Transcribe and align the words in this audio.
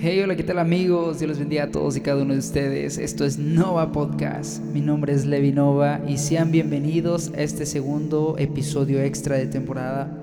Hey, 0.00 0.20
hola, 0.20 0.36
¿qué 0.36 0.44
tal 0.44 0.60
amigos? 0.60 1.18
Dios 1.18 1.28
los 1.28 1.38
bendiga 1.40 1.64
a 1.64 1.70
todos 1.72 1.96
y 1.96 2.00
cada 2.00 2.22
uno 2.22 2.32
de 2.32 2.38
ustedes. 2.38 2.98
Esto 2.98 3.24
es 3.24 3.36
Nova 3.36 3.90
Podcast. 3.90 4.62
Mi 4.62 4.80
nombre 4.80 5.12
es 5.12 5.26
Levi 5.26 5.50
Nova 5.50 6.00
y 6.06 6.18
sean 6.18 6.52
bienvenidos 6.52 7.32
a 7.34 7.42
este 7.42 7.66
segundo 7.66 8.36
episodio 8.38 9.02
extra 9.02 9.34
de 9.34 9.48
temporada 9.48 10.16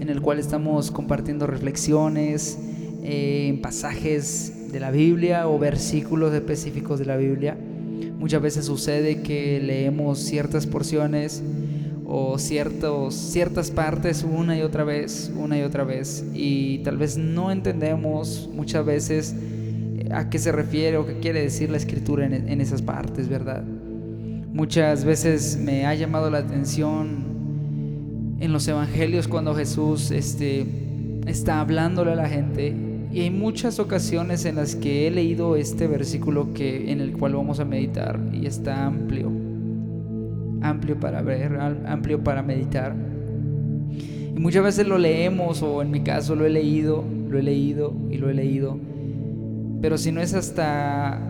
en 0.00 0.08
el 0.08 0.20
cual 0.20 0.40
estamos 0.40 0.90
compartiendo 0.90 1.46
reflexiones 1.46 2.58
eh, 3.04 3.46
en 3.50 3.62
pasajes 3.62 4.72
de 4.72 4.80
la 4.80 4.90
Biblia 4.90 5.46
o 5.46 5.60
versículos 5.60 6.34
específicos 6.34 6.98
de 6.98 7.04
la 7.04 7.16
Biblia. 7.16 7.56
Muchas 8.18 8.42
veces 8.42 8.64
sucede 8.64 9.22
que 9.22 9.60
leemos 9.60 10.18
ciertas 10.18 10.66
porciones 10.66 11.40
o 12.12 12.38
ciertos, 12.38 13.14
ciertas 13.14 13.70
partes 13.70 14.26
una 14.28 14.58
y 14.58 14.62
otra 14.62 14.82
vez, 14.82 15.32
una 15.36 15.56
y 15.56 15.62
otra 15.62 15.84
vez, 15.84 16.24
y 16.34 16.78
tal 16.78 16.96
vez 16.96 17.16
no 17.16 17.52
entendemos 17.52 18.50
muchas 18.52 18.84
veces 18.84 19.32
eh, 19.32 20.08
a 20.10 20.28
qué 20.28 20.40
se 20.40 20.50
refiere 20.50 20.96
o 20.96 21.06
qué 21.06 21.20
quiere 21.20 21.40
decir 21.40 21.70
la 21.70 21.76
escritura 21.76 22.26
en, 22.26 22.60
esas 22.60 22.82
partes, 22.82 23.28
¿verdad? 23.28 23.62
Muchas 23.62 25.04
veces 25.04 25.56
me 25.56 25.86
ha 25.86 25.94
llamado 25.94 26.30
la 26.30 26.38
atención 26.38 28.36
en 28.40 28.52
los 28.52 28.66
evangelios 28.66 29.28
cuando 29.28 29.54
Jesús 29.54 30.10
este, 30.10 30.66
está 31.28 31.60
hablándole 31.60 32.10
a 32.10 32.16
la 32.16 32.28
gente. 32.28 32.74
Y 33.12 33.20
hay 33.20 33.30
muchas 33.30 33.78
ocasiones 33.78 34.44
en 34.46 34.56
las 34.56 34.74
que 34.74 35.06
he 35.06 35.10
leído 35.12 35.54
este 35.54 35.86
versículo 35.86 36.52
que, 36.54 36.90
en 36.90 37.00
el 37.00 37.12
cual 37.12 37.34
vamos 37.34 37.60
a 37.60 37.64
meditar 37.64 38.18
y 38.32 38.46
está 38.46 38.86
amplio 38.86 39.39
amplio 40.62 40.98
para 40.98 41.22
ver, 41.22 41.58
amplio 41.86 42.22
para 42.22 42.42
meditar. 42.42 42.94
Y 44.34 44.38
muchas 44.38 44.62
veces 44.62 44.86
lo 44.86 44.98
leemos, 44.98 45.62
o 45.62 45.82
en 45.82 45.90
mi 45.90 46.00
caso 46.00 46.34
lo 46.34 46.46
he 46.46 46.50
leído, 46.50 47.04
lo 47.28 47.38
he 47.38 47.42
leído 47.42 47.94
y 48.10 48.18
lo 48.18 48.30
he 48.30 48.34
leído. 48.34 48.78
Pero 49.80 49.98
si 49.98 50.12
no 50.12 50.20
es 50.20 50.34
hasta 50.34 51.20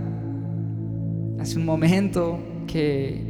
hace 1.38 1.58
un 1.58 1.64
momento 1.64 2.38
que, 2.66 3.22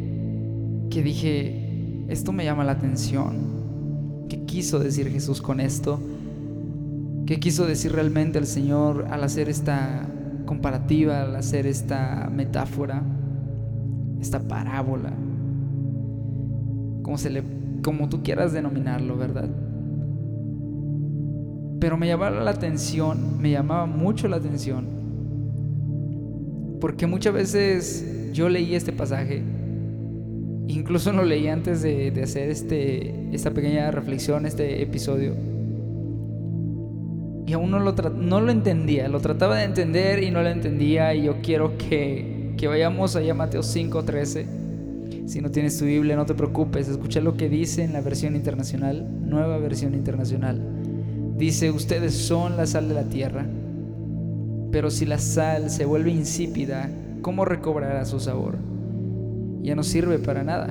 que 0.91 1.03
dije, 1.03 2.05
esto 2.09 2.33
me 2.33 2.45
llama 2.45 2.65
la 2.65 2.73
atención. 2.73 4.27
¿Qué 4.29 4.45
quiso 4.45 4.79
decir 4.79 5.09
Jesús 5.11 5.41
con 5.41 5.61
esto? 5.61 6.01
¿Qué 7.27 7.39
quiso 7.39 7.67
decir 7.67 7.93
realmente 7.93 8.39
el 8.39 8.47
Señor 8.47 9.07
al 9.11 9.23
hacer 9.23 9.49
esta 9.49 10.09
comparativa, 10.47 11.23
al 11.23 11.37
hacer 11.37 11.67
esta 11.67 12.29
metáfora, 12.35 13.03
esta 14.21 14.41
parábola? 14.41 15.13
Como, 17.03 17.19
se 17.19 17.31
le, 17.31 17.43
como 17.83 18.09
tú 18.09 18.23
quieras 18.23 18.53
denominarlo, 18.53 19.17
¿verdad? 19.17 19.49
Pero 21.81 21.97
me 21.97 22.07
llamaba 22.07 22.43
la 22.43 22.51
atención, 22.51 23.41
me 23.41 23.51
llamaba 23.51 23.87
mucho 23.87 24.29
la 24.29 24.37
atención, 24.37 24.87
porque 26.81 27.07
muchas 27.07 27.33
veces 27.33 28.31
yo 28.33 28.49
leí 28.49 28.75
este 28.75 28.93
pasaje, 28.93 29.43
incluso 30.69 31.13
lo 31.15 31.25
leí 31.25 31.49
antes 31.49 31.83
de, 31.83 32.13
hacer 32.23 32.51
este, 32.51 33.35
esta 33.35 33.51
pequeña 33.51 33.91
reflexión, 33.91 34.45
este 34.45 34.83
episodio, 34.83 35.35
y 37.47 37.53
aún 37.53 37.71
no 37.71 37.81
lo, 37.81 37.93
no 37.93 38.41
lo 38.41 38.53
entendía, 38.53 39.09
lo 39.09 39.21
trataba 39.21 39.57
de 39.57 39.65
entender 39.65 40.23
y 40.23 40.31
no 40.31 40.43
lo 40.43 40.51
entendía, 40.51 41.15
y 41.15 41.25
yo 41.25 41.37
quiero 41.43 41.77
que, 41.79 42.55
que 42.57 42.69
vayamos 42.69 43.17
allá 43.17 43.33
a 43.33 43.35
Mateo 43.35 43.63
5:13 43.63 44.70
si 45.27 45.41
no 45.41 45.51
tienes 45.51 45.79
tu 45.79 45.85
Biblia, 45.85 46.17
no 46.17 46.27
te 46.27 46.35
preocupes, 46.35 46.89
escucha 46.89 47.21
lo 47.21 47.37
que 47.37 47.49
dice 47.49 47.85
en 47.85 47.93
la 47.93 48.01
versión 48.01 48.37
internacional, 48.37 49.07
nueva 49.25 49.59
versión 49.59 49.95
internacional. 49.95 50.61
Dice, 51.37 51.71
ustedes 51.71 52.15
son 52.15 52.57
la 52.57 52.67
sal 52.67 52.89
de 52.89 52.95
la 52.95 53.05
tierra, 53.05 53.47
pero 54.73 54.91
si 54.91 55.07
la 55.07 55.19
sal 55.19 55.71
se 55.71 55.85
vuelve 55.85 56.11
insípida, 56.11 56.91
¿cómo 57.23 57.45
recobrará 57.45 58.05
su 58.05 58.21
sabor? 58.21 58.59
Ya 59.63 59.75
no 59.75 59.83
sirve 59.83 60.19
para 60.19 60.43
nada, 60.43 60.69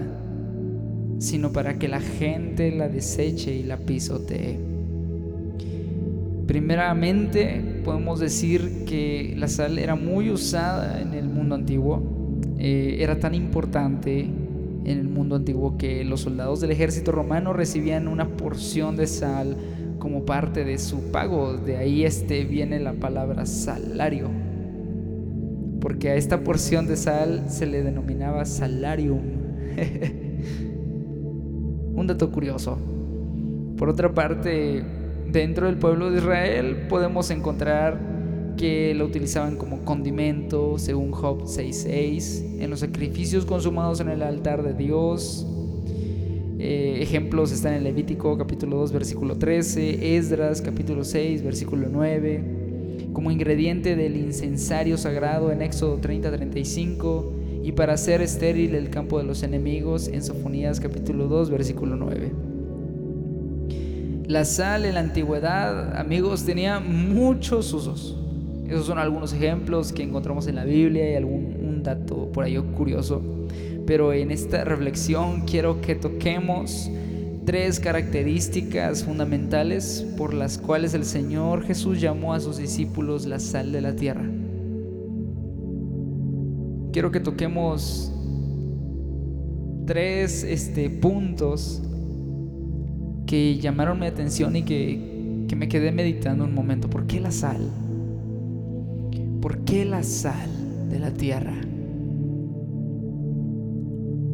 sino 1.19 1.51
para 1.51 1.79
que 1.79 1.87
la 1.87 1.99
gente 1.99 2.71
la 2.71 2.87
deseche 2.87 3.53
y 3.55 3.63
la 3.63 3.77
pisotee. 3.77 4.59
Primeramente, 6.47 7.81
podemos 7.85 8.19
decir 8.19 8.83
que 8.85 9.35
la 9.37 9.47
sal 9.47 9.77
era 9.77 9.95
muy 9.95 10.31
usada 10.31 10.99
en 11.01 11.13
el 11.13 11.29
mundo 11.29 11.55
antiguo, 11.55 12.18
eh, 12.57 12.97
era 12.99 13.19
tan 13.19 13.35
importante 13.35 14.21
en 14.21 14.97
el 14.97 15.07
mundo 15.07 15.35
antiguo 15.35 15.77
que 15.77 16.03
los 16.03 16.21
soldados 16.21 16.61
del 16.61 16.71
ejército 16.71 17.11
romano 17.11 17.53
recibían 17.53 18.07
una 18.07 18.27
porción 18.27 18.95
de 18.95 19.07
sal 19.07 19.55
como 19.99 20.25
parte 20.25 20.63
de 20.63 20.77
su 20.77 21.11
pago. 21.11 21.53
De 21.53 21.77
ahí 21.77 22.05
este 22.05 22.45
viene 22.45 22.79
la 22.79 22.93
palabra 22.93 23.45
salario. 23.45 24.29
Porque 25.79 26.09
a 26.09 26.15
esta 26.15 26.43
porción 26.43 26.87
de 26.87 26.97
sal 26.97 27.45
se 27.47 27.65
le 27.65 27.83
denominaba 27.83 28.45
salarium. 28.45 29.21
Un 31.95 32.07
dato 32.07 32.31
curioso. 32.31 32.77
Por 33.77 33.89
otra 33.89 34.13
parte, 34.13 34.83
dentro 35.31 35.67
del 35.67 35.77
pueblo 35.77 36.11
de 36.11 36.17
Israel 36.17 36.87
podemos 36.89 37.31
encontrar 37.31 37.97
que 38.59 38.93
lo 38.93 39.05
utilizaban 39.05 39.55
como 39.55 39.85
condimento, 39.85 40.77
según 40.77 41.11
Job 41.11 41.43
6.6, 41.43 42.61
en 42.61 42.69
los 42.69 42.81
sacrificios 42.81 43.45
consumados 43.45 44.01
en 44.01 44.09
el 44.09 44.21
altar 44.21 44.63
de 44.63 44.73
Dios. 44.73 45.47
Eh, 46.59 46.97
ejemplos 46.99 47.53
están 47.53 47.75
en 47.75 47.85
Levítico 47.85 48.37
capítulo 48.37 48.75
2 48.79 48.91
versículo 48.91 49.37
13, 49.37 50.17
Esdras 50.17 50.61
capítulo 50.61 51.05
6 51.05 51.41
versículo 51.41 51.87
9, 51.89 52.43
como 53.13 53.31
ingrediente 53.31 53.95
del 53.95 54.17
incensario 54.17 54.97
sagrado 54.97 55.53
en 55.53 55.61
Éxodo 55.61 56.01
30-35 56.01 57.63
y 57.63 57.71
para 57.71 57.93
hacer 57.93 58.21
estéril 58.21 58.75
el 58.75 58.89
campo 58.89 59.19
de 59.19 59.23
los 59.23 59.41
enemigos 59.41 60.09
en 60.09 60.21
Sofonías 60.21 60.81
capítulo 60.81 61.29
2 61.29 61.49
versículo 61.49 61.95
9. 61.95 62.33
La 64.27 64.43
sal 64.43 64.83
en 64.83 64.95
la 64.95 64.99
antigüedad, 64.99 65.97
amigos, 65.97 66.43
tenía 66.43 66.81
muchos 66.81 67.71
usos. 67.71 68.17
Esos 68.69 68.85
son 68.85 68.99
algunos 68.99 69.33
ejemplos 69.33 69.91
que 69.91 70.03
encontramos 70.03 70.45
en 70.47 70.55
la 70.55 70.63
Biblia 70.63 71.11
y 71.11 71.15
algún 71.15 71.57
un 71.67 71.81
dato 71.81 72.31
por 72.31 72.43
ahí 72.43 72.55
curioso. 72.75 73.21
Pero 73.87 74.13
en 74.13 74.29
esta 74.29 74.63
reflexión 74.63 75.41
quiero 75.41 75.81
que 75.81 75.95
toquemos 75.95 76.91
tres 77.45 77.79
características 77.79 79.03
fundamentales 79.03 80.05
por 80.17 80.35
las 80.35 80.59
cuales 80.59 80.93
el 80.93 81.03
Señor 81.03 81.63
Jesús 81.63 81.99
llamó 81.99 82.35
a 82.35 82.39
sus 82.39 82.57
discípulos 82.57 83.25
la 83.25 83.39
sal 83.39 83.71
de 83.71 83.81
la 83.81 83.95
tierra. 83.95 84.29
Quiero 86.91 87.09
que 87.09 87.19
toquemos 87.19 88.13
tres 89.87 90.43
este, 90.43 90.91
puntos 90.91 91.81
que 93.25 93.57
llamaron 93.57 93.99
mi 93.99 94.05
atención 94.05 94.55
y 94.55 94.61
que, 94.61 95.45
que 95.47 95.55
me 95.55 95.67
quedé 95.67 95.91
meditando 95.91 96.43
un 96.45 96.53
momento. 96.53 96.87
¿Por 96.87 97.07
qué 97.07 97.19
la 97.19 97.31
sal? 97.31 97.88
¿Por 99.41 99.59
qué 99.59 99.85
la 99.85 100.03
sal 100.03 100.89
de 100.89 100.99
la 100.99 101.11
tierra? 101.11 101.53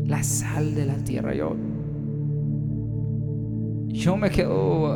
La 0.06 0.24
sal 0.24 0.74
de 0.74 0.86
la 0.86 0.96
tierra. 0.96 1.36
Yo, 1.36 1.56
yo 3.88 4.18
me 4.18 4.30
quedo 4.32 4.96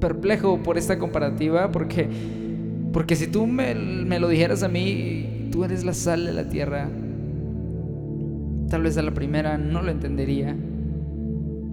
perplejo 0.00 0.62
por 0.62 0.76
esta 0.76 0.98
comparativa 0.98 1.70
porque, 1.70 2.08
porque 2.92 3.14
si 3.16 3.28
tú 3.28 3.46
me, 3.46 3.74
me 3.74 4.18
lo 4.18 4.28
dijeras 4.28 4.62
a 4.62 4.68
mí, 4.68 5.48
tú 5.52 5.64
eres 5.64 5.84
la 5.84 5.94
sal 5.94 6.26
de 6.26 6.32
la 6.32 6.48
tierra, 6.48 6.88
tal 8.68 8.82
vez 8.82 8.98
a 8.98 9.02
la 9.02 9.14
primera 9.14 9.56
no 9.56 9.82
lo 9.82 9.90
entendería. 9.90 10.56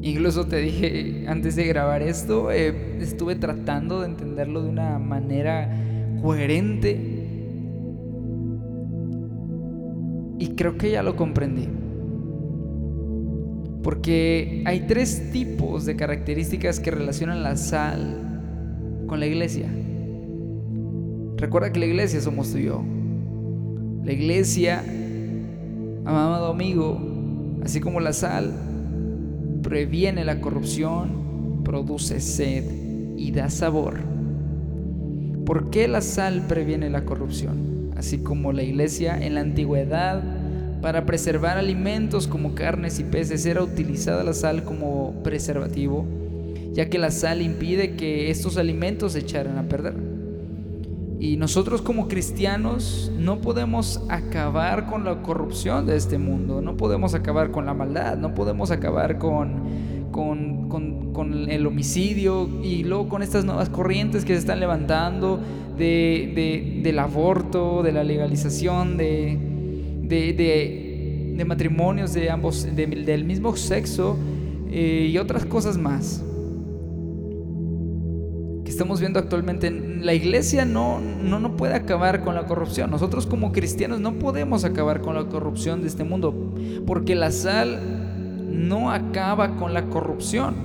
Incluso 0.01 0.45
te 0.45 0.57
dije 0.57 1.25
antes 1.27 1.55
de 1.55 1.65
grabar 1.65 2.01
esto, 2.01 2.51
eh, 2.51 2.97
estuve 2.99 3.35
tratando 3.35 4.01
de 4.01 4.07
entenderlo 4.07 4.61
de 4.61 4.69
una 4.69 4.99
manera 4.99 5.69
coherente. 6.23 6.97
Y 10.39 10.47
creo 10.55 10.77
que 10.77 10.91
ya 10.91 11.03
lo 11.03 11.15
comprendí. 11.17 11.67
Porque 13.83 14.63
hay 14.65 14.87
tres 14.87 15.31
tipos 15.33 15.85
de 15.85 15.97
características 15.97 16.79
que 16.79 16.91
relacionan 16.91 17.43
la 17.43 17.57
sal 17.57 19.03
con 19.05 19.19
la 19.19 19.25
iglesia. 19.25 19.69
Recuerda 21.35 21.73
que 21.73 21.79
la 21.79 21.87
iglesia 21.87 22.21
somos 22.21 22.51
tú 22.51 22.57
y 22.57 22.63
yo. 22.63 22.81
La 24.05 24.13
iglesia, 24.13 24.81
amado 26.05 26.47
amigo, 26.47 26.99
así 27.63 27.81
como 27.81 27.99
la 27.99 28.13
sal, 28.13 28.53
previene 29.61 30.23
la 30.23 30.39
corrupción, 30.39 31.63
produce 31.65 32.21
sed 32.21 32.63
y 33.17 33.31
da 33.31 33.49
sabor. 33.49 34.12
¿Por 35.45 35.69
qué 35.69 35.87
la 35.87 36.01
sal 36.01 36.45
previene 36.47 36.89
la 36.89 37.03
corrupción? 37.03 37.91
Así 37.97 38.19
como 38.19 38.53
la 38.53 38.63
iglesia 38.63 39.17
en 39.17 39.35
la 39.35 39.41
antigüedad, 39.41 40.23
para 40.81 41.05
preservar 41.05 41.57
alimentos 41.57 42.27
como 42.27 42.55
carnes 42.55 42.99
y 42.99 43.03
peces, 43.03 43.45
era 43.45 43.61
utilizada 43.61 44.23
la 44.23 44.33
sal 44.33 44.63
como 44.63 45.21
preservativo, 45.23 46.05
ya 46.73 46.89
que 46.89 46.97
la 46.97 47.11
sal 47.11 47.41
impide 47.41 47.95
que 47.95 48.29
estos 48.29 48.57
alimentos 48.57 49.13
se 49.13 49.19
echaran 49.19 49.57
a 49.57 49.63
perder. 49.63 49.95
Y 51.19 51.37
nosotros 51.37 51.81
como 51.81 52.07
cristianos 52.07 53.11
no 53.17 53.39
podemos 53.39 54.01
acabar 54.09 54.87
con 54.87 55.05
la 55.05 55.21
corrupción 55.21 55.85
de 55.85 55.95
este 55.95 56.17
mundo, 56.17 56.61
no 56.61 56.75
podemos 56.75 57.13
acabar 57.13 57.51
con 57.51 57.65
la 57.65 57.73
maldad, 57.73 58.17
no 58.17 58.33
podemos 58.33 58.71
acabar 58.71 59.17
con, 59.17 59.63
con, 60.13 61.49
el 61.49 61.67
homicidio 61.67 62.47
y 62.63 62.83
luego 62.83 63.09
con 63.09 63.21
estas 63.21 63.43
nuevas 63.43 63.67
corrientes 63.67 64.23
que 64.23 64.33
se 64.33 64.39
están 64.39 64.61
levantando 64.61 65.41
del 65.77 66.99
aborto, 66.99 67.83
de 67.83 67.91
la 67.91 68.05
legalización, 68.05 68.95
de, 68.95 69.37
de, 70.07 71.43
matrimonios 71.45 72.13
de 72.13 72.29
ambos, 72.29 72.65
del 72.73 73.25
mismo 73.25 73.53
sexo 73.57 74.17
eh, 74.71 75.09
y 75.11 75.17
otras 75.17 75.45
cosas 75.45 75.77
más 75.77 76.23
que 78.63 78.71
estamos 78.71 79.01
viendo 79.01 79.19
actualmente. 79.19 79.69
La 79.71 80.13
iglesia 80.13 80.63
no, 80.63 81.01
no, 81.01 81.39
no 81.39 81.57
puede 81.57 81.73
acabar 81.73 82.23
con 82.23 82.35
la 82.35 82.45
corrupción. 82.45 82.89
Nosotros 82.91 83.25
como 83.27 83.51
cristianos 83.51 83.99
no 83.99 84.13
podemos 84.13 84.63
acabar 84.63 85.01
con 85.01 85.15
la 85.15 85.25
corrupción 85.25 85.81
de 85.81 85.87
este 85.87 86.05
mundo 86.05 86.33
porque 86.85 87.15
la 87.15 87.31
sal 87.31 87.92
no 88.53 88.91
acaba 88.91 89.55
con 89.57 89.73
la 89.73 89.89
corrupción, 89.89 90.55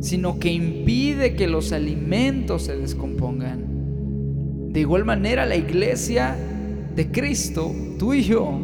sino 0.00 0.38
que 0.38 0.52
impide 0.52 1.34
que 1.34 1.46
los 1.46 1.72
alimentos 1.72 2.62
se 2.62 2.76
descompongan. 2.76 4.72
De 4.72 4.80
igual 4.80 5.04
manera, 5.04 5.46
la 5.46 5.56
iglesia 5.56 6.36
de 6.94 7.10
Cristo, 7.10 7.72
tú 7.98 8.14
y 8.14 8.22
yo, 8.22 8.58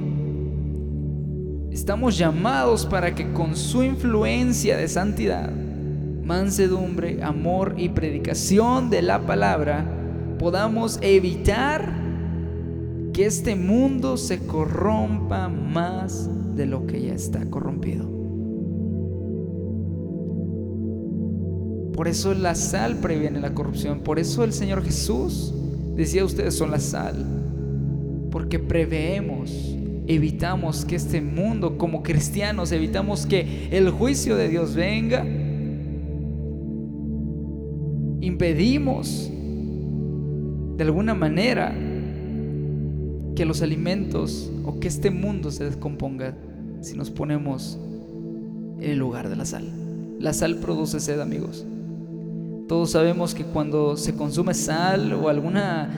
estamos 1.71 2.19
llamados 2.19 2.87
para 2.87 3.15
que 3.15 3.33
con 3.33 3.57
su 3.57 3.83
influencia 3.83 4.77
de 4.77 4.89
santidad, 4.89 5.51
mansedumbre, 6.25 7.23
amor 7.23 7.75
y 7.79 7.91
predicación 7.91 8.91
de 8.91 9.03
la 9.03 9.21
palabra, 9.21 9.87
podamos 10.39 10.99
evitar 11.03 11.93
que 13.13 13.27
este 13.27 13.57
mundo 13.57 14.17
se 14.17 14.39
corrompa 14.47 15.49
más 15.49 16.29
de 16.55 16.67
lo 16.67 16.87
que 16.87 17.03
ya 17.03 17.15
está 17.15 17.49
corrompido. 17.49 18.18
Por 21.99 22.09
eso 22.09 22.33
la 22.33 22.55
sal 22.55 22.97
previene 23.03 23.41
la 23.41 23.53
corrupción. 23.53 24.01
Por 24.01 24.19
eso 24.19 24.43
el 24.43 24.55
Señor 24.55 24.83
Jesús 24.83 25.53
Decía, 25.99 26.25
ustedes 26.25 26.55
son 26.55 26.71
la 26.71 26.79
sal, 26.79 27.27
porque 28.31 28.61
preveemos, 28.61 29.51
evitamos 30.07 30.85
que 30.85 30.95
este 30.95 31.21
mundo, 31.21 31.77
como 31.77 32.05
cristianos, 32.05 32.71
evitamos 32.71 33.27
que 33.27 33.67
el 33.73 33.91
juicio 33.91 34.37
de 34.37 34.49
Dios 34.49 34.77
venga. 34.77 35.27
Impedimos, 38.21 39.29
de 40.77 40.85
alguna 40.85 41.15
manera, 41.15 41.75
que 43.35 43.45
los 43.45 43.61
alimentos 43.61 44.53
o 44.65 44.79
que 44.79 44.87
este 44.87 45.11
mundo 45.11 45.51
se 45.51 45.65
descomponga 45.65 46.37
si 46.81 46.97
nos 46.97 47.11
ponemos 47.11 47.77
en 48.79 48.89
el 48.89 48.99
lugar 48.99 49.29
de 49.29 49.35
la 49.35 49.45
sal. 49.45 49.65
La 50.21 50.33
sal 50.33 50.59
produce 50.59 51.01
sed, 51.01 51.19
amigos. 51.19 51.67
Todos 52.69 52.91
sabemos 52.91 53.35
que 53.35 53.45
cuando 53.45 53.97
se 53.97 54.15
consume 54.15 54.53
sal 54.53 55.15
o 55.15 55.31
alguna 55.31 55.89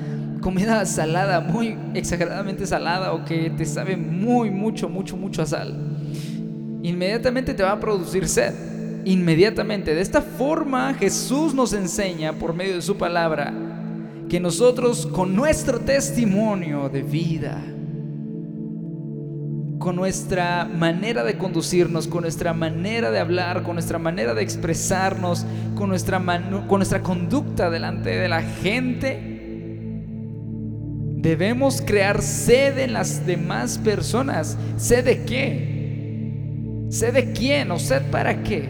comida 0.40 0.86
salada, 0.86 1.40
muy 1.40 1.76
exageradamente 1.94 2.64
salada 2.64 3.12
o 3.12 3.24
que 3.24 3.50
te 3.50 3.66
sabe 3.66 3.96
muy, 3.96 4.50
mucho, 4.50 4.88
mucho, 4.88 5.16
mucho 5.16 5.42
a 5.42 5.46
sal, 5.46 5.74
inmediatamente 6.84 7.54
te 7.54 7.64
va 7.64 7.72
a 7.72 7.80
producir 7.80 8.28
sed. 8.28 8.54
Inmediatamente. 9.04 9.94
De 9.94 10.00
esta 10.00 10.22
forma 10.22 10.94
Jesús 10.94 11.54
nos 11.54 11.72
enseña 11.72 12.34
por 12.34 12.54
medio 12.54 12.76
de 12.76 12.82
su 12.82 12.96
palabra 12.96 13.52
que 14.28 14.38
nosotros 14.38 15.06
con 15.06 15.34
nuestro 15.34 15.80
testimonio 15.80 16.88
de 16.88 17.02
vida, 17.02 17.60
con 19.80 19.96
nuestra 19.96 20.66
manera 20.66 21.24
de 21.24 21.38
conducirnos, 21.38 22.06
con 22.06 22.20
nuestra 22.20 22.52
manera 22.52 23.10
de 23.10 23.18
hablar, 23.18 23.62
con 23.62 23.74
nuestra 23.74 23.98
manera 23.98 24.34
de 24.34 24.42
expresarnos, 24.42 25.46
con 25.74 25.88
nuestra, 25.88 26.22
con 26.68 26.78
nuestra 26.78 27.02
conducta 27.02 27.70
delante 27.70 28.10
de 28.10 28.28
la 28.28 28.42
gente, 28.42 29.38
debemos 31.16 31.80
crear 31.80 32.20
sed 32.20 32.78
en 32.78 32.92
las 32.92 33.26
demás 33.26 33.78
personas. 33.78 34.58
¿Sed 34.76 35.06
de 35.06 35.24
qué? 35.24 36.86
¿Sed 36.90 37.14
de 37.14 37.32
quién 37.32 37.70
o 37.70 37.78
sed 37.78 38.02
para 38.10 38.42
qué? 38.42 38.68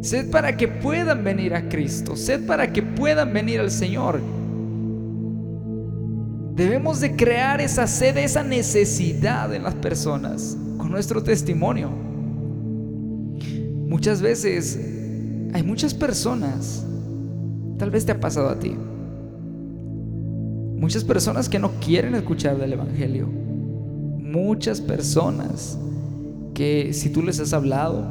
Sed 0.00 0.30
para 0.30 0.56
que 0.56 0.68
puedan 0.68 1.22
venir 1.22 1.54
a 1.54 1.68
Cristo, 1.68 2.16
sed 2.16 2.46
para 2.46 2.72
que 2.72 2.82
puedan 2.82 3.30
venir 3.34 3.60
al 3.60 3.70
Señor. 3.70 4.22
Debemos 6.56 7.00
de 7.00 7.14
crear 7.14 7.60
esa 7.60 7.86
sed, 7.86 8.16
esa 8.16 8.42
necesidad 8.42 9.54
en 9.54 9.62
las 9.62 9.74
personas 9.74 10.56
con 10.78 10.90
nuestro 10.90 11.22
testimonio. 11.22 11.90
Muchas 13.86 14.22
veces 14.22 14.80
hay 15.52 15.62
muchas 15.62 15.92
personas, 15.92 16.82
tal 17.76 17.90
vez 17.90 18.06
te 18.06 18.12
ha 18.12 18.20
pasado 18.20 18.48
a 18.48 18.58
ti, 18.58 18.74
muchas 20.76 21.04
personas 21.04 21.50
que 21.50 21.58
no 21.58 21.72
quieren 21.72 22.14
escuchar 22.14 22.56
del 22.56 22.72
Evangelio. 22.72 23.26
Muchas 23.26 24.80
personas 24.80 25.78
que 26.54 26.92
si 26.94 27.10
tú 27.10 27.22
les 27.22 27.38
has 27.38 27.52
hablado, 27.52 28.02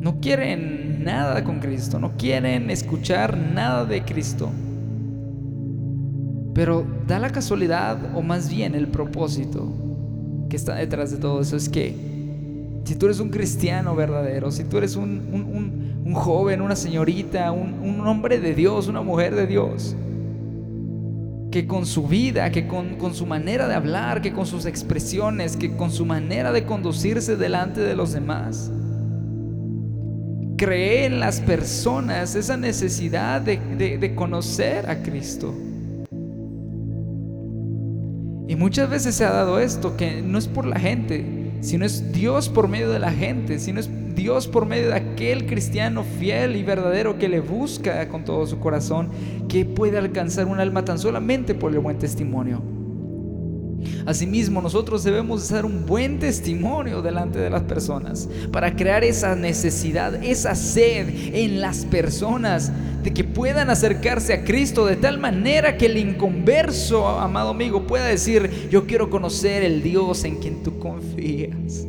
no 0.00 0.20
quieren 0.20 1.04
nada 1.04 1.44
con 1.44 1.60
Cristo, 1.60 2.00
no 2.00 2.16
quieren 2.16 2.70
escuchar 2.70 3.36
nada 3.36 3.84
de 3.84 4.04
Cristo. 4.04 4.50
Pero 6.62 6.86
da 7.08 7.18
la 7.18 7.30
casualidad, 7.30 7.98
o 8.14 8.22
más 8.22 8.48
bien 8.48 8.76
el 8.76 8.86
propósito 8.86 9.66
que 10.48 10.54
está 10.54 10.76
detrás 10.76 11.10
de 11.10 11.16
todo 11.16 11.40
eso, 11.40 11.56
es 11.56 11.68
que 11.68 11.92
si 12.84 12.94
tú 12.94 13.06
eres 13.06 13.18
un 13.18 13.30
cristiano 13.30 13.96
verdadero, 13.96 14.52
si 14.52 14.62
tú 14.62 14.78
eres 14.78 14.94
un, 14.94 16.12
joven, 16.14 16.60
una 16.60 16.76
señorita, 16.76 17.50
un, 17.50 18.06
hombre 18.06 18.38
de 18.38 18.54
Dios, 18.54 18.86
una 18.86 19.02
mujer 19.02 19.34
de 19.34 19.48
Dios, 19.48 19.96
que 21.50 21.66
con 21.66 21.84
su 21.84 22.06
vida, 22.06 22.52
que 22.52 22.68
con, 22.68 22.94
con, 22.94 23.12
su 23.12 23.26
manera 23.26 23.66
de 23.66 23.74
hablar, 23.74 24.22
que 24.22 24.32
con 24.32 24.46
sus 24.46 24.64
expresiones, 24.64 25.56
que 25.56 25.76
con 25.76 25.90
su 25.90 26.06
manera 26.06 26.52
de 26.52 26.64
conducirse 26.64 27.34
delante 27.34 27.80
de 27.80 27.96
los 27.96 28.12
demás, 28.12 28.70
cree 30.56 31.06
en 31.06 31.18
las 31.18 31.40
personas 31.40 32.36
esa 32.36 32.56
necesidad 32.56 33.40
de 33.40 34.14
conocer 34.14 34.88
a 34.88 35.02
Cristo. 35.02 35.52
Muchas 38.62 38.88
veces 38.88 39.16
se 39.16 39.24
ha 39.24 39.32
dado 39.32 39.58
esto, 39.58 39.96
que 39.96 40.22
no 40.22 40.38
es 40.38 40.46
por 40.46 40.66
la 40.66 40.78
gente, 40.78 41.50
sino 41.62 41.84
es 41.84 42.12
Dios 42.12 42.48
por 42.48 42.68
medio 42.68 42.90
de 42.90 43.00
la 43.00 43.10
gente, 43.10 43.58
sino 43.58 43.80
es 43.80 43.90
Dios 44.14 44.46
por 44.46 44.66
medio 44.66 44.90
de 44.90 44.94
aquel 44.94 45.46
cristiano 45.46 46.04
fiel 46.04 46.54
y 46.54 46.62
verdadero 46.62 47.18
que 47.18 47.28
le 47.28 47.40
busca 47.40 48.08
con 48.08 48.24
todo 48.24 48.46
su 48.46 48.60
corazón, 48.60 49.10
que 49.48 49.64
puede 49.64 49.98
alcanzar 49.98 50.46
un 50.46 50.60
alma 50.60 50.84
tan 50.84 51.00
solamente 51.00 51.56
por 51.56 51.72
el 51.72 51.80
buen 51.80 51.98
testimonio. 51.98 52.62
Asimismo, 54.06 54.62
nosotros 54.62 55.02
debemos 55.02 55.48
dar 55.48 55.64
un 55.64 55.84
buen 55.84 56.20
testimonio 56.20 57.02
delante 57.02 57.40
de 57.40 57.50
las 57.50 57.62
personas 57.62 58.28
para 58.52 58.76
crear 58.76 59.02
esa 59.02 59.34
necesidad, 59.34 60.22
esa 60.22 60.54
sed 60.54 61.08
en 61.34 61.60
las 61.60 61.84
personas 61.86 62.70
de 63.02 63.12
que 63.12 63.24
puedan 63.24 63.68
acercarse 63.68 64.32
a 64.32 64.44
Cristo 64.44 64.86
de 64.86 64.96
tal 64.96 65.18
manera 65.18 65.76
que 65.76 65.86
el 65.86 65.96
inconverso, 65.96 67.08
amado 67.08 67.50
amigo, 67.50 67.86
pueda 67.86 68.06
decir, 68.06 68.68
yo 68.70 68.86
quiero 68.86 69.10
conocer 69.10 69.64
el 69.64 69.82
Dios 69.82 70.24
en 70.24 70.36
quien 70.36 70.62
tú 70.62 70.78
confías. 70.78 71.86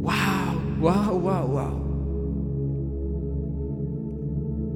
Wow, 0.00 0.80
wow, 0.80 1.18
wow, 1.18 1.46
wow. 1.46 1.82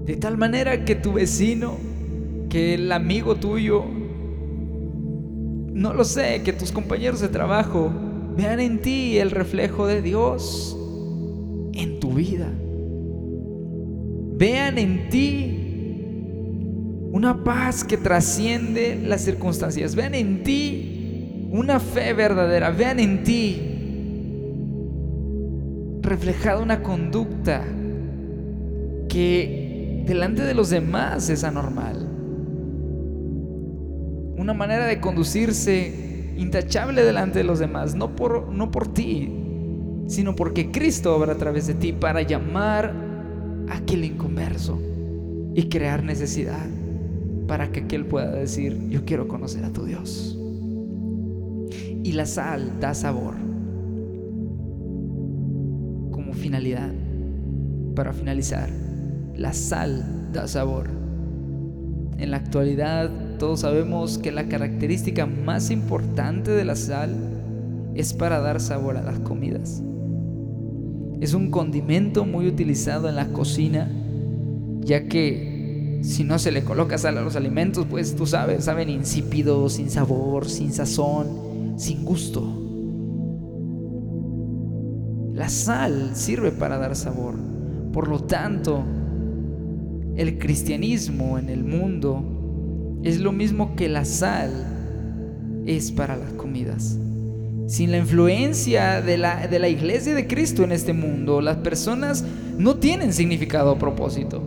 De 0.05 0.17
tal 0.17 0.37
manera 0.37 0.85
que 0.85 0.97
tu 0.97 1.13
vecino, 1.13 1.77
que 2.49 2.75
el 2.75 2.91
amigo 2.91 3.37
tuyo, 3.37 3.85
no 5.73 5.93
lo 5.95 6.05
sé, 6.05 6.43
que 6.43 6.53
tus 6.53 6.73
compañeros 6.73 7.21
de 7.21 7.29
trabajo 7.29 7.93
vean 8.37 8.61
en 8.61 8.83
ti 8.83 9.19
el 9.19 9.31
reflejo 9.31 9.87
de 9.87 10.03
Dios 10.03 10.77
en 11.77 12.01
tu 12.01 12.13
vida. 12.13 12.49
Vean 14.39 14.79
en 14.79 15.09
ti 15.09 15.63
una 17.13 17.43
paz 17.45 17.85
que 17.85 17.97
trasciende 17.97 19.01
las 19.03 19.23
circunstancias. 19.23 19.95
Vean 19.95 20.15
en 20.15 20.43
ti 20.43 21.49
una 21.51 21.81
fe 21.81 22.13
verdadera. 22.13 22.71
Vean 22.71 23.01
en 23.01 23.23
ti 23.23 23.73
reflejada 26.03 26.61
una 26.61 26.83
conducta 26.83 27.65
que 29.09 30.05
delante 30.07 30.43
de 30.43 30.55
los 30.55 30.71
demás 30.71 31.31
es 31.31 31.45
anormal. 31.45 32.07
Una 34.37 34.55
manera 34.55 34.87
de 34.87 35.01
conducirse 35.01 36.35
intachable 36.37 37.03
delante 37.03 37.39
de 37.39 37.45
los 37.45 37.59
demás, 37.59 37.95
no 37.95 38.15
por, 38.15 38.53
no 38.53 38.71
por 38.71 38.93
ti, 38.93 39.46
sino 40.07 40.37
porque 40.37 40.71
Cristo 40.71 41.15
obra 41.15 41.33
a 41.33 41.37
través 41.37 41.67
de 41.67 41.75
ti 41.75 41.93
para 41.93 42.23
llamar 42.23 42.95
aquel 43.69 44.05
inconverso 44.05 44.81
y 45.55 45.69
crear 45.69 46.03
necesidad 46.05 46.67
para 47.47 47.71
que 47.71 47.81
aquel 47.81 48.07
pueda 48.07 48.31
decir, 48.33 48.89
yo 48.89 49.05
quiero 49.05 49.29
conocer 49.29 49.65
a 49.65 49.73
tu 49.73 49.85
Dios. 49.85 50.39
Y 52.03 52.13
la 52.13 52.27
sal 52.27 52.79
da 52.81 52.95
sabor 52.95 53.35
como 56.11 56.35
finalidad. 56.35 56.93
Para 57.95 58.13
finalizar, 58.13 58.69
la 59.35 59.53
sal 59.53 60.31
da 60.33 60.47
sabor. 60.47 60.91
En 62.19 62.31
la 62.31 62.37
actualidad 62.39 63.11
todos 63.39 63.61
sabemos 63.61 64.19
que 64.19 64.33
la 64.33 64.49
característica 64.49 65.27
más 65.27 65.71
importante 65.71 66.51
de 66.51 66.65
la 66.65 66.77
sal 66.77 67.15
es 67.95 68.13
para 68.13 68.41
dar 68.41 68.61
sabor 68.61 68.97
a 68.97 69.03
las 69.03 69.19
comidas. 69.21 69.83
Es 71.21 71.35
un 71.35 71.51
condimento 71.51 72.25
muy 72.25 72.47
utilizado 72.47 73.09
en 73.09 73.17
la 73.17 73.29
cocina, 73.29 73.91
ya 74.81 75.09
que 75.09 76.01
si 76.03 76.25
no 76.25 76.39
se 76.39 76.53
le 76.53 76.63
coloca 76.63 76.99
sal 76.99 77.19
a 77.19 77.23
los 77.23 77.37
alimentos, 77.37 77.87
pues 77.89 78.15
tú 78.15 78.27
sabes, 78.27 78.65
saben 78.65 78.89
insípidos, 78.91 79.75
sin 79.75 79.91
sabor, 79.91 80.49
sin 80.49 80.73
sazón, 80.73 81.75
sin 81.77 82.05
gusto. 82.05 82.63
La 85.35 85.49
sal 85.49 86.13
sirve 86.15 86.53
para 86.53 86.79
dar 86.79 86.95
sabor. 86.97 87.35
Por 87.93 88.09
lo 88.09 88.21
tanto, 88.21 88.85
el 90.17 90.39
cristianismo 90.39 91.39
en 91.39 91.49
el 91.49 91.65
mundo 91.65 93.01
es 93.03 93.21
lo 93.21 93.33
mismo 93.33 93.75
que 93.77 93.89
la 93.89 94.05
sal 94.05 95.65
es 95.67 95.93
para 95.93 96.17
las 96.17 96.33
comidas. 96.33 96.99
Sin 97.67 97.91
la 97.91 97.99
influencia 97.99 99.03
de 99.03 99.19
la, 99.19 99.49
de 99.49 99.59
la 99.59 99.69
iglesia 99.69 100.15
de 100.15 100.27
Cristo 100.27 100.63
en 100.63 100.73
este 100.73 100.93
mundo, 100.93 101.41
las 101.41 101.57
personas 101.57 102.25
no 102.57 102.77
tienen 102.77 103.13
significado 103.13 103.73
o 103.73 103.79
propósito. 103.79 104.41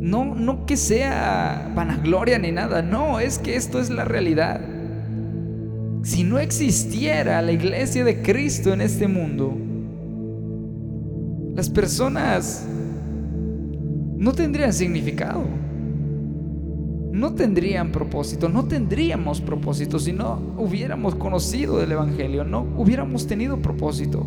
No, 0.00 0.34
no 0.34 0.64
que 0.66 0.76
sea 0.76 1.72
vanagloria 1.74 2.38
ni 2.38 2.52
nada, 2.52 2.80
no, 2.80 3.18
es 3.18 3.38
que 3.38 3.56
esto 3.56 3.80
es 3.80 3.90
la 3.90 4.04
realidad. 4.04 4.60
Si 6.02 6.22
no 6.22 6.38
existiera 6.38 7.42
la 7.42 7.52
iglesia 7.52 8.04
de 8.04 8.22
Cristo 8.22 8.72
en 8.72 8.80
este 8.80 9.08
mundo, 9.08 9.54
las 11.54 11.68
personas 11.68 12.66
no 14.16 14.32
tendrían 14.32 14.72
significado, 14.72 15.44
no 17.12 17.34
tendrían 17.34 17.90
propósito, 17.90 18.48
no 18.48 18.66
tendríamos 18.66 19.40
propósito 19.40 19.98
si 19.98 20.12
no 20.12 20.40
hubiéramos 20.58 21.14
conocido 21.14 21.82
el 21.82 21.92
Evangelio, 21.92 22.44
no 22.44 22.66
hubiéramos 22.76 23.26
tenido 23.26 23.58
propósito. 23.58 24.26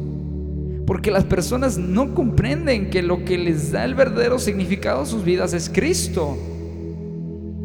Porque 0.86 1.12
las 1.12 1.24
personas 1.24 1.78
no 1.78 2.14
comprenden 2.14 2.90
que 2.90 3.02
lo 3.02 3.24
que 3.24 3.38
les 3.38 3.72
da 3.72 3.86
el 3.86 3.96
verdadero 3.96 4.40
significado 4.40 5.02
a 5.02 5.06
sus 5.06 5.24
vidas 5.24 5.54
es 5.54 5.70
Cristo. 5.70 6.38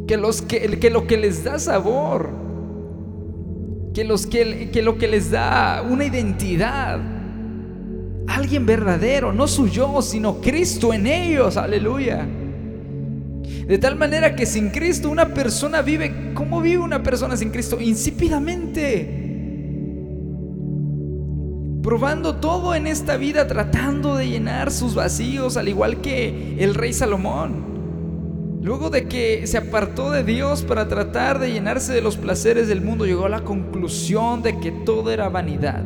Que, 0.06 0.16
los 0.16 0.42
que, 0.42 0.78
que 0.78 0.90
lo 0.90 1.06
que 1.08 1.16
les 1.16 1.42
da 1.42 1.58
sabor, 1.58 2.30
que, 3.92 4.04
los 4.04 4.26
que, 4.26 4.70
que 4.70 4.82
lo 4.82 4.98
que 4.98 5.08
les 5.08 5.32
da 5.32 5.82
una 5.82 6.04
identidad, 6.04 7.00
alguien 8.28 8.66
verdadero, 8.66 9.32
no 9.32 9.48
su 9.48 9.66
yo, 9.66 10.00
sino 10.02 10.40
Cristo 10.40 10.92
en 10.92 11.08
ellos, 11.08 11.56
aleluya. 11.56 12.28
De 13.66 13.78
tal 13.78 13.96
manera 13.96 14.36
que 14.36 14.46
sin 14.46 14.70
Cristo 14.70 15.10
una 15.10 15.34
persona 15.34 15.82
vive, 15.82 16.32
¿cómo 16.34 16.60
vive 16.60 16.78
una 16.78 17.02
persona 17.02 17.36
sin 17.36 17.50
Cristo? 17.50 17.80
Insípidamente. 17.80 19.24
Probando 21.82 22.36
todo 22.36 22.76
en 22.76 22.86
esta 22.86 23.16
vida, 23.16 23.48
tratando 23.48 24.16
de 24.16 24.28
llenar 24.28 24.70
sus 24.70 24.94
vacíos, 24.94 25.56
al 25.56 25.68
igual 25.68 26.00
que 26.00 26.56
el 26.58 26.74
rey 26.74 26.92
Salomón. 26.92 28.60
Luego 28.62 28.88
de 28.88 29.08
que 29.08 29.46
se 29.48 29.58
apartó 29.58 30.12
de 30.12 30.22
Dios 30.22 30.62
para 30.62 30.86
tratar 30.86 31.40
de 31.40 31.52
llenarse 31.52 31.92
de 31.92 32.02
los 32.02 32.16
placeres 32.16 32.68
del 32.68 32.82
mundo, 32.82 33.04
llegó 33.04 33.26
a 33.26 33.28
la 33.28 33.42
conclusión 33.42 34.42
de 34.42 34.60
que 34.60 34.70
todo 34.70 35.10
era 35.10 35.28
vanidad. 35.28 35.84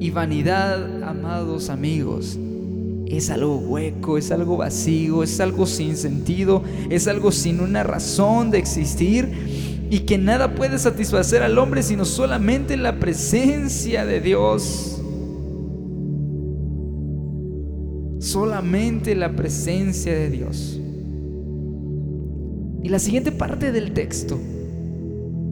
Y 0.00 0.10
vanidad, 0.10 1.02
amados 1.02 1.70
amigos, 1.70 2.38
es 3.16 3.30
algo 3.30 3.56
hueco, 3.56 4.18
es 4.18 4.30
algo 4.30 4.56
vacío, 4.56 5.22
es 5.22 5.40
algo 5.40 5.66
sin 5.66 5.96
sentido, 5.96 6.62
es 6.90 7.08
algo 7.08 7.32
sin 7.32 7.60
una 7.60 7.82
razón 7.82 8.50
de 8.50 8.58
existir 8.58 9.28
y 9.90 10.00
que 10.00 10.18
nada 10.18 10.54
puede 10.54 10.78
satisfacer 10.78 11.42
al 11.42 11.56
hombre 11.58 11.82
sino 11.82 12.04
solamente 12.04 12.76
la 12.76 12.98
presencia 12.98 14.04
de 14.04 14.20
Dios. 14.20 15.00
Solamente 18.18 19.14
la 19.14 19.34
presencia 19.34 20.12
de 20.12 20.28
Dios. 20.28 20.80
Y 22.82 22.88
la 22.90 22.98
siguiente 22.98 23.32
parte 23.32 23.72
del 23.72 23.92
texto 23.92 24.38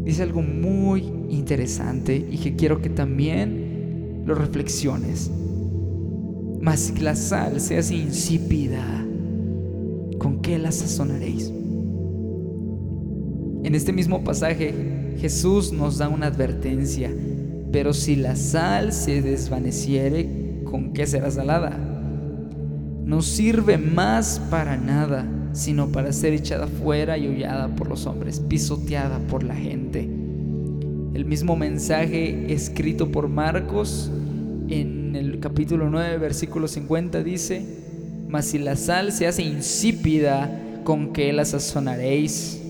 dice 0.04 0.22
algo 0.22 0.42
muy 0.42 1.04
interesante 1.30 2.16
y 2.30 2.38
que 2.38 2.54
quiero 2.54 2.80
que 2.80 2.90
también 2.90 4.22
lo 4.26 4.34
reflexiones. 4.34 5.30
Mas 6.66 7.00
la 7.00 7.14
sal 7.14 7.60
sea 7.60 7.78
insípida, 7.78 8.82
¿con 10.18 10.40
qué 10.42 10.58
la 10.58 10.72
sazonaréis? 10.72 11.52
En 13.62 13.72
este 13.72 13.92
mismo 13.92 14.24
pasaje 14.24 15.14
Jesús 15.16 15.72
nos 15.72 15.98
da 15.98 16.08
una 16.08 16.26
advertencia, 16.26 17.14
pero 17.70 17.94
si 17.94 18.16
la 18.16 18.34
sal 18.34 18.92
se 18.92 19.22
desvaneciere, 19.22 20.62
¿con 20.64 20.92
qué 20.92 21.06
será 21.06 21.30
salada? 21.30 21.70
No 23.04 23.22
sirve 23.22 23.78
más 23.78 24.42
para 24.50 24.76
nada, 24.76 25.24
sino 25.52 25.92
para 25.92 26.12
ser 26.12 26.32
echada 26.32 26.66
fuera 26.66 27.16
y 27.16 27.28
hollada 27.28 27.76
por 27.76 27.88
los 27.88 28.06
hombres, 28.06 28.40
pisoteada 28.40 29.20
por 29.28 29.44
la 29.44 29.54
gente. 29.54 30.00
El 31.14 31.26
mismo 31.26 31.54
mensaje 31.54 32.52
escrito 32.52 33.12
por 33.12 33.28
Marcos 33.28 34.10
en 34.68 35.16
el 35.16 35.40
capítulo 35.40 35.88
9, 35.90 36.18
versículo 36.18 36.68
50 36.68 37.22
dice, 37.22 37.64
mas 38.28 38.46
si 38.46 38.58
la 38.58 38.76
sal 38.76 39.12
se 39.12 39.26
hace 39.26 39.42
insípida, 39.42 40.80
¿con 40.84 41.12
qué 41.12 41.32
la 41.32 41.44
sazonaréis? 41.44 42.62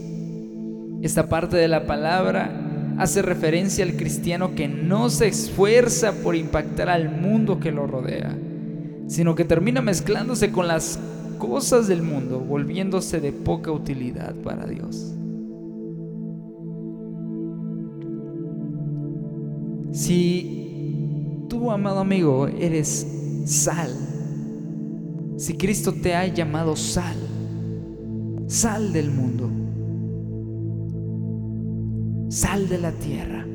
Esta 1.03 1.29
parte 1.29 1.57
de 1.57 1.69
la 1.69 1.87
palabra 1.87 2.95
hace 2.99 3.23
referencia 3.23 3.85
al 3.85 3.95
cristiano 3.95 4.55
que 4.55 4.69
no 4.69 5.11
se 5.11 5.29
esfuerza 5.29 6.13
por 6.13 6.37
impactar 6.37 6.89
al 6.89 7.11
mundo 7.11 7.61
que 7.61 7.73
lo 7.73 7.87
rodea, 7.87 8.37
sino 9.07 9.35
que 9.35 9.45
termina 9.45 9.83
mezclándose 9.83 10.51
con 10.51 10.69
las 10.69 10.99
cosas 11.39 11.89
del 11.89 12.03
mundo, 12.03 12.41
volviéndose 12.41 13.21
de 13.21 13.33
poca 13.33 13.71
utilidad 13.71 14.35
para 14.37 14.67
Dios. 14.67 15.13
Si 19.93 20.66
amado 21.71 22.01
amigo, 22.01 22.47
eres 22.49 23.07
sal, 23.45 23.91
si 25.37 25.57
Cristo 25.57 25.93
te 25.93 26.15
ha 26.15 26.27
llamado 26.27 26.77
sal, 26.77 27.17
sal 28.47 28.93
del 28.93 29.11
mundo, 29.11 29.51
sal 32.29 32.69
de 32.69 32.79
la 32.79 32.93
tierra. 32.93 33.47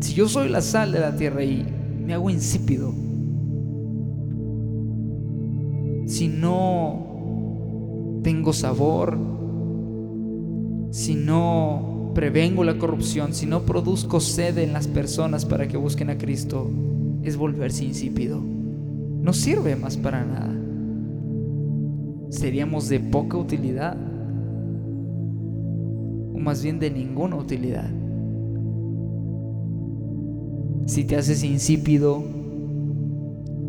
Si 0.00 0.14
yo 0.14 0.28
soy 0.28 0.48
la 0.48 0.60
sal 0.60 0.92
de 0.92 1.00
la 1.00 1.16
tierra 1.16 1.42
y 1.44 1.66
me 2.04 2.14
hago 2.14 2.30
insípido, 2.30 2.92
si 6.06 6.28
no 6.28 8.20
tengo 8.22 8.52
sabor, 8.52 9.18
si 10.90 11.14
no 11.14 11.97
prevengo 12.18 12.64
la 12.64 12.78
corrupción, 12.78 13.32
si 13.32 13.46
no 13.46 13.62
produzco 13.62 14.18
sed 14.18 14.58
en 14.58 14.72
las 14.72 14.88
personas 14.88 15.44
para 15.44 15.68
que 15.68 15.76
busquen 15.76 16.10
a 16.10 16.18
Cristo, 16.18 16.68
es 17.22 17.36
volverse 17.36 17.84
insípido. 17.84 18.40
No 18.40 19.32
sirve 19.32 19.76
más 19.76 19.96
para 19.96 20.24
nada. 20.24 20.52
Seríamos 22.30 22.88
de 22.88 22.98
poca 22.98 23.36
utilidad, 23.36 23.96
o 26.34 26.38
más 26.40 26.60
bien 26.60 26.80
de 26.80 26.90
ninguna 26.90 27.36
utilidad. 27.36 27.88
Si 30.86 31.04
te 31.04 31.14
haces 31.14 31.44
insípido, 31.44 32.24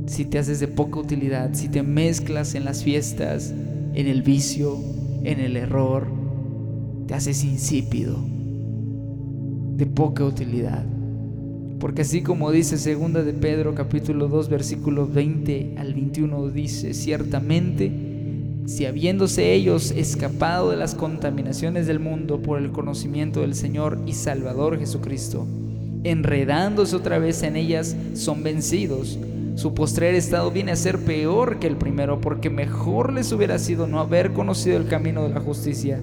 si 0.08 0.26
te 0.26 0.40
haces 0.40 0.60
de 0.60 0.68
poca 0.68 1.00
utilidad, 1.02 1.52
si 1.54 1.70
te 1.70 1.84
mezclas 1.84 2.56
en 2.56 2.66
las 2.66 2.84
fiestas, 2.84 3.54
en 3.94 4.08
el 4.08 4.24
vicio, 4.24 4.76
en 5.24 5.40
el 5.40 5.56
error, 5.56 6.08
te 7.06 7.14
haces 7.14 7.44
insípido 7.44 8.39
de 9.80 9.86
poca 9.86 10.26
utilidad. 10.26 10.86
Porque 11.80 12.02
así 12.02 12.22
como 12.22 12.52
dice 12.52 12.78
segunda 12.78 13.24
de 13.24 13.32
Pedro 13.32 13.74
capítulo 13.74 14.28
2 14.28 14.50
versículos 14.50 15.14
20 15.14 15.76
al 15.78 15.94
21 15.94 16.50
dice, 16.50 16.94
ciertamente 16.94 17.90
si 18.66 18.86
habiéndose 18.86 19.54
ellos 19.54 19.92
escapado 19.92 20.70
de 20.70 20.76
las 20.76 20.94
contaminaciones 20.94 21.88
del 21.88 22.00
mundo 22.00 22.42
por 22.42 22.60
el 22.60 22.72
conocimiento 22.72 23.42
del 23.42 23.56
Señor 23.56 23.98
y 24.06 24.14
Salvador 24.14 24.78
Jesucristo, 24.78 25.48
enredándose 26.04 26.96
otra 26.96 27.18
vez 27.18 27.42
en 27.42 27.56
ellas, 27.56 27.96
son 28.14 28.44
vencidos, 28.44 29.18
Su 29.56 29.74
postrer 29.74 30.14
estado 30.14 30.52
viene 30.52 30.72
a 30.72 30.76
ser 30.76 31.00
peor 31.00 31.60
que 31.60 31.68
el 31.68 31.78
primero 31.78 32.22
porque 32.22 32.50
mejor 32.50 33.12
les 33.12 33.32
hubiera 33.32 33.58
sido 33.58 33.88
no 33.88 34.00
haber 34.00 34.34
conocido 34.34 34.78
el 34.78 34.88
camino 34.88 35.24
de 35.24 35.34
la 35.34 35.40
justicia 35.40 36.00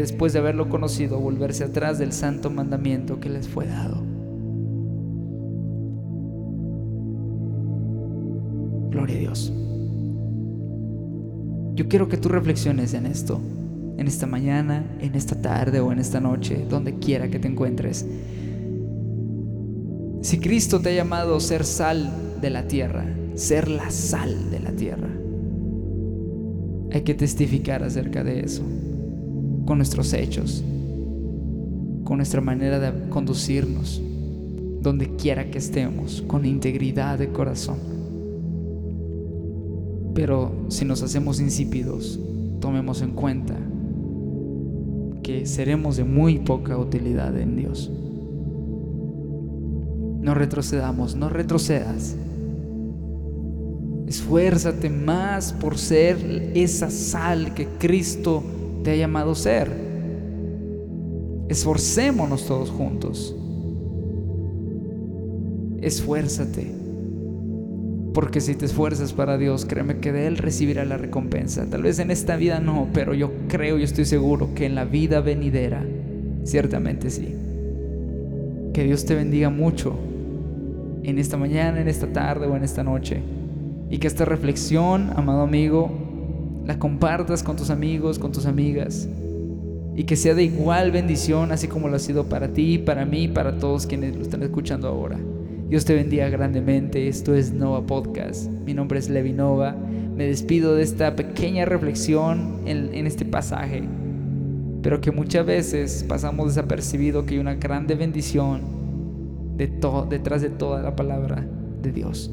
después 0.00 0.32
de 0.32 0.38
haberlo 0.38 0.68
conocido 0.68 1.18
volverse 1.18 1.64
atrás 1.64 1.98
del 1.98 2.12
santo 2.12 2.50
mandamiento 2.50 3.20
que 3.20 3.28
les 3.28 3.48
fue 3.48 3.66
dado. 3.66 4.02
Gloria 8.90 9.16
a 9.16 9.20
Dios. 9.20 9.52
Yo 11.74 11.88
quiero 11.88 12.08
que 12.08 12.18
tú 12.18 12.28
reflexiones 12.28 12.92
en 12.94 13.06
esto, 13.06 13.40
en 13.96 14.06
esta 14.06 14.26
mañana, 14.26 14.84
en 15.00 15.14
esta 15.14 15.40
tarde 15.40 15.80
o 15.80 15.90
en 15.90 15.98
esta 15.98 16.20
noche, 16.20 16.66
donde 16.68 16.98
quiera 16.98 17.28
que 17.28 17.38
te 17.38 17.48
encuentres. 17.48 18.06
Si 20.20 20.38
Cristo 20.38 20.80
te 20.80 20.90
ha 20.90 20.94
llamado 20.94 21.40
ser 21.40 21.64
sal 21.64 22.12
de 22.40 22.50
la 22.50 22.68
tierra, 22.68 23.06
ser 23.34 23.68
la 23.68 23.90
sal 23.90 24.50
de 24.50 24.60
la 24.60 24.72
tierra, 24.72 25.08
hay 26.92 27.00
que 27.00 27.14
testificar 27.14 27.82
acerca 27.82 28.22
de 28.22 28.40
eso, 28.40 28.62
con 29.66 29.78
nuestros 29.78 30.12
hechos, 30.12 30.64
con 32.04 32.16
nuestra 32.16 32.40
manera 32.40 32.78
de 32.78 33.08
conducirnos, 33.08 34.00
donde 34.80 35.14
quiera 35.16 35.50
que 35.50 35.58
estemos, 35.58 36.22
con 36.26 36.44
integridad 36.44 37.18
de 37.18 37.28
corazón. 37.28 37.78
Pero 40.14 40.52
si 40.68 40.84
nos 40.84 41.02
hacemos 41.02 41.40
insípidos, 41.40 42.18
tomemos 42.60 43.00
en 43.02 43.12
cuenta 43.12 43.56
que 45.22 45.46
seremos 45.46 45.96
de 45.96 46.04
muy 46.04 46.40
poca 46.40 46.76
utilidad 46.76 47.38
en 47.38 47.56
Dios. 47.56 47.90
No 50.20 50.34
retrocedamos, 50.34 51.16
no 51.16 51.28
retrocedas. 51.28 52.16
Esfuérzate 54.06 54.90
más 54.90 55.52
por 55.52 55.78
ser 55.78 56.52
esa 56.54 56.90
sal 56.90 57.54
que 57.54 57.66
Cristo 57.78 58.42
te 58.82 58.92
ha 58.92 58.96
llamado 58.96 59.34
ser. 59.34 59.70
Esforcémonos 61.48 62.46
todos 62.46 62.70
juntos. 62.70 63.36
Esfuérzate. 65.80 66.82
Porque 68.14 68.40
si 68.40 68.54
te 68.54 68.66
esfuerzas 68.66 69.12
para 69.12 69.38
Dios, 69.38 69.64
créeme 69.64 69.98
que 69.98 70.12
de 70.12 70.26
Él 70.26 70.36
recibirá 70.36 70.84
la 70.84 70.98
recompensa. 70.98 71.66
Tal 71.68 71.82
vez 71.82 71.98
en 71.98 72.10
esta 72.10 72.36
vida 72.36 72.60
no, 72.60 72.88
pero 72.92 73.14
yo 73.14 73.30
creo 73.48 73.78
y 73.78 73.82
estoy 73.82 74.04
seguro 74.04 74.54
que 74.54 74.66
en 74.66 74.74
la 74.74 74.84
vida 74.84 75.20
venidera, 75.20 75.84
ciertamente 76.44 77.10
sí. 77.10 77.34
Que 78.74 78.84
Dios 78.84 79.06
te 79.06 79.14
bendiga 79.14 79.48
mucho 79.48 79.96
en 81.02 81.18
esta 81.18 81.36
mañana, 81.36 81.80
en 81.80 81.88
esta 81.88 82.06
tarde 82.08 82.46
o 82.46 82.56
en 82.56 82.64
esta 82.64 82.82
noche. 82.82 83.20
Y 83.88 83.98
que 83.98 84.06
esta 84.06 84.24
reflexión, 84.24 85.10
amado 85.16 85.42
amigo, 85.42 85.90
la 86.66 86.78
compartas 86.78 87.42
con 87.42 87.56
tus 87.56 87.70
amigos, 87.70 88.18
con 88.18 88.32
tus 88.32 88.46
amigas. 88.46 89.08
Y 89.94 90.04
que 90.04 90.16
sea 90.16 90.34
de 90.34 90.44
igual 90.44 90.90
bendición, 90.90 91.52
así 91.52 91.68
como 91.68 91.88
lo 91.88 91.96
ha 91.96 91.98
sido 91.98 92.24
para 92.24 92.48
ti, 92.48 92.78
para 92.78 93.04
mí, 93.04 93.28
para 93.28 93.58
todos 93.58 93.86
quienes 93.86 94.16
lo 94.16 94.22
están 94.22 94.42
escuchando 94.42 94.88
ahora. 94.88 95.18
Dios 95.68 95.84
te 95.84 95.94
bendiga 95.94 96.28
grandemente. 96.28 97.08
Esto 97.08 97.34
es 97.34 97.52
Nova 97.52 97.86
Podcast. 97.86 98.50
Mi 98.66 98.74
nombre 98.74 98.98
es 98.98 99.08
Levi 99.08 99.32
Nova. 99.32 99.74
Me 100.16 100.26
despido 100.26 100.74
de 100.74 100.82
esta 100.82 101.16
pequeña 101.16 101.64
reflexión 101.64 102.60
en, 102.66 103.06
este 103.06 103.24
pasaje, 103.24 103.82
pero 104.82 105.00
que 105.00 105.10
muchas 105.10 105.46
veces 105.46 106.04
pasamos 106.06 106.48
desapercibido 106.48 107.24
que 107.24 107.34
hay 107.34 107.40
una 107.40 107.54
grande 107.54 107.94
bendición 107.94 108.60
detrás 109.56 110.42
de 110.42 110.50
toda 110.50 110.82
la 110.82 110.94
palabra 110.94 111.46
de 111.80 111.92
Dios. 111.92 112.30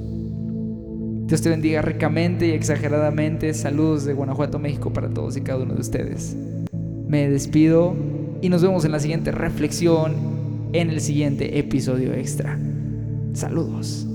Dios 1.29 1.43
te 1.43 1.49
bendiga 1.49 1.83
ricamente 1.83 2.47
y 2.47 2.51
exageradamente. 2.53 3.53
Saludos 3.53 4.03
de 4.03 4.13
Guanajuato, 4.13 4.57
México 4.57 4.91
para 4.91 5.09
todos 5.09 5.37
y 5.37 5.41
cada 5.41 5.61
uno 5.61 5.75
de 5.75 5.81
ustedes. 5.81 6.35
Me 7.07 7.29
despido 7.29 7.95
y 8.41 8.49
nos 8.49 8.63
vemos 8.63 8.83
en 8.83 8.91
la 8.91 8.99
siguiente 8.99 9.31
reflexión 9.31 10.15
en 10.73 10.89
el 10.89 11.01
siguiente 11.01 11.59
episodio 11.59 12.15
extra. 12.15 12.57
Saludos. 13.33 14.08